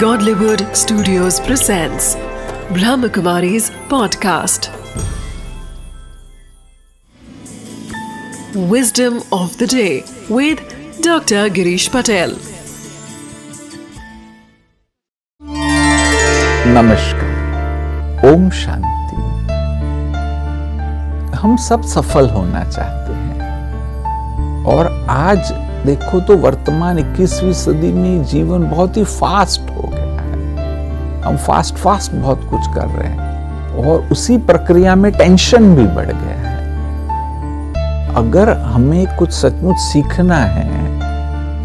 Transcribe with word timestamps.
Godlywood 0.00 0.62
Studios 0.76 1.40
presents 1.40 2.16
Brahmakumari's 2.76 3.70
podcast. 3.92 4.68
Wisdom 8.72 9.22
of 9.32 9.56
the 9.56 9.66
day 9.66 10.04
with 10.28 10.60
Dr. 11.00 11.48
Girish 11.58 11.88
Patel. 11.90 12.34
नमस्कार 16.76 18.32
ओम 18.32 18.48
शांति 18.62 19.16
हम 21.38 21.56
सब 21.68 21.82
सफल 21.94 22.28
होना 22.30 22.64
चाहते 22.70 23.12
हैं 23.12 24.64
और 24.74 24.92
आज 25.10 25.52
देखो 25.86 26.20
तो 26.20 26.36
वर्तमान 26.36 26.98
21वीं 26.98 27.52
सदी 27.52 27.92
में 27.92 28.24
जीवन 28.24 28.70
बहुत 28.70 28.96
ही 28.96 29.04
फास्ट 29.04 29.60
हो 29.60 29.82
गया 29.88 30.20
है। 30.20 31.22
हम 31.22 31.36
फास्ट 31.36 31.74
फास्ट 31.74 32.12
बहुत 32.12 32.40
कुछ 32.50 32.66
कर 32.74 32.86
रहे 32.86 33.08
हैं। 33.08 33.26
और 33.76 34.08
उसी 34.12 34.38
प्रक्रिया 34.38 34.94
में 34.94 35.12
टेंशन 35.12 35.74
भी 35.76 35.86
बढ़ 35.86 36.06
गया 36.06 36.34
है। 36.40 36.56
अगर 38.14 38.50
हमें 38.58 39.16
कुछ 39.16 39.30
सचमुच 39.30 39.76
सीखना 39.76 40.36
है 40.36 40.70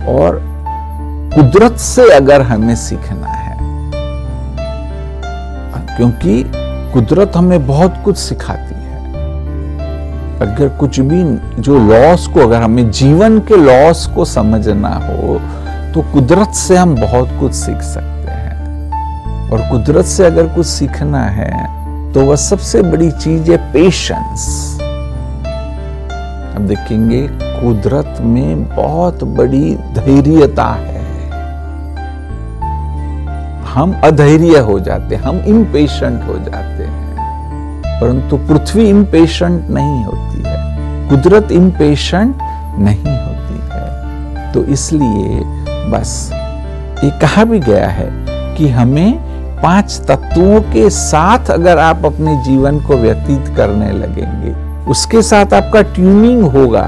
और 0.07 0.39
कुदरत 1.35 1.77
से 1.77 2.09
अगर 2.13 2.41
हमें 2.41 2.75
सीखना 2.75 3.27
है, 3.27 3.57
क्योंकि 5.97 6.43
कुदरत 6.93 7.31
हमें 7.35 7.67
बहुत 7.67 8.01
कुछ 8.05 8.17
सिखाती 8.17 8.75
है। 8.75 8.80
अगर 10.41 10.69
कुछ 10.77 10.99
भी 10.99 11.23
जो 11.61 11.77
लॉस 11.79 12.27
को, 12.27 12.39
अगर 12.39 12.61
हमें 12.61 12.89
जीवन 12.91 13.39
के 13.39 13.57
लॉस 13.57 14.05
को 14.15 14.25
समझना 14.25 14.95
हो 14.99 15.39
तो 15.93 16.01
कुदरत 16.13 16.53
से 16.55 16.77
हम 16.77 16.95
बहुत 16.95 17.29
कुछ 17.39 17.53
सीख 17.53 17.81
सकते 17.83 18.31
हैं। 18.31 19.49
और 19.51 19.61
कुदरत 19.71 20.05
से 20.05 20.25
अगर 20.25 20.47
कुछ 20.47 20.65
सीखना 20.67 21.23
है 21.29 22.13
तो 22.13 22.25
वह 22.25 22.35
सबसे 22.35 22.81
बड़ी 22.81 23.11
चीज़ 23.13 23.51
है 23.51 23.57
पेशेंस 23.73 24.77
अब 26.55 26.67
देखेंगे, 26.67 27.27
कुदरत 27.31 28.17
में 28.21 28.65
बहुत 28.67 29.23
बड़ी 29.23 29.75
धैर्यता 29.95 30.67
है। 30.71 30.99
हम 33.65 33.93
अधैर्य 34.03 34.59
हो 34.59 34.79
जाते 34.79 35.15
हम 35.17 35.37
इम्पेशेंट 35.47 36.23
हो 36.23 36.37
जाते 36.39 36.80
परंतु 38.01 38.37
पृथ्वी 38.47 38.89
इम्पेशेंट 38.89 39.69
नहीं 39.69 40.03
होती 40.03 40.43
है। 40.45 41.09
कुदरत 41.09 41.51
इम्पेशेंट 41.51 42.35
नहीं 42.79 43.17
होती 43.17 43.59
है। 43.71 44.51
तो 44.53 44.63
इसलिए 44.73 45.41
बस, 45.91 46.29
ये 47.03 47.09
कहा 47.19 47.43
भी 47.43 47.59
गया 47.59 47.87
है 47.89 48.09
कि 48.55 48.69
हमें 48.69 49.11
पाँच 49.61 49.99
तत्वों 50.07 50.61
के 50.73 50.89
साथ 50.89 51.49
अगर 51.51 51.79
आप 51.79 52.05
अपने 52.05 52.35
जीवन 52.43 52.79
को 52.79 52.97
व्यतीत 52.97 53.53
करने 53.57 53.91
लगेंगे, 53.91 54.53
उसके 54.91 55.21
साथ 55.21 55.53
आपका 55.53 55.81
ट्यूनिंग 55.93 56.43
होगा 56.43 56.87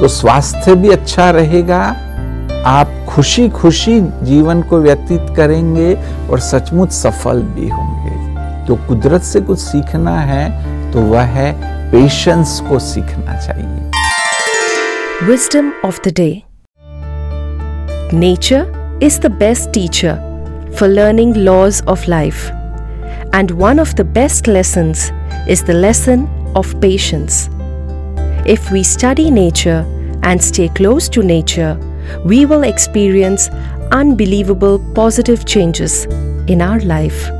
तो 0.00 0.08
स्वास्थ्य 0.08 0.74
भी 0.74 0.90
अच्छा 0.90 1.30
रहेगा। 1.30 1.82
आप 2.66 2.88
खुशी 3.08 3.48
खुशी 3.48 4.00
जीवन 4.22 4.62
को 4.62 4.78
व्यतीत 4.78 5.34
करेंगे 5.36 5.94
और 6.30 6.40
सचमुच 6.40 6.90
सफल 6.92 7.42
भी 7.42 7.68
होंगे। 7.68 8.15
तो 8.66 8.74
कुदरत 8.88 9.22
से 9.22 9.40
कुछ 9.40 9.58
सीखना 9.58 10.18
है 10.20 10.44
तो 10.92 11.00
वह 11.02 11.34
है 11.36 11.52
पेशेंस 11.90 12.60
को 12.68 12.78
सीखना 12.78 13.36
चाहिए। 13.40 15.26
Wisdom 15.26 15.72
of 15.84 16.00
the 16.06 16.12
day 16.16 16.30
nature 18.14 19.00
is 19.02 19.20
the 19.20 19.30
best 19.38 19.70
teacher 19.74 20.72
for 20.78 20.88
learning 20.88 21.36
laws 21.36 21.82
of 21.88 22.08
life 22.10 22.46
and 23.34 23.50
one 23.52 23.80
of 23.80 23.94
the 23.94 24.06
best 24.14 24.48
lesson 24.48 24.92
is 25.50 25.64
the 25.64 25.70
lesson 25.76 26.26
of 26.56 26.74
patience 26.76 27.46
if 28.48 28.72
we 28.72 28.84
study 28.84 29.30
nature 29.30 30.20
and 30.24 30.40
stay 30.40 30.68
close 30.76 31.10
to 31.14 31.22
nature 31.22 32.22
we 32.26 32.44
will 32.44 32.64
experience 32.64 33.48
unbelievable 33.92 34.78
positive 34.96 35.42
changes 35.48 36.04
in 36.50 36.62
our 36.62 36.82
life 36.82 37.35